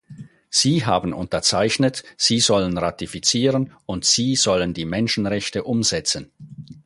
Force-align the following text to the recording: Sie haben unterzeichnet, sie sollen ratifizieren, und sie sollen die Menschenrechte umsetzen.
Sie 0.49 0.83
haben 0.83 1.13
unterzeichnet, 1.13 2.03
sie 2.17 2.39
sollen 2.39 2.75
ratifizieren, 2.79 3.71
und 3.85 4.03
sie 4.03 4.35
sollen 4.35 4.73
die 4.73 4.85
Menschenrechte 4.85 5.63
umsetzen. 5.63 6.31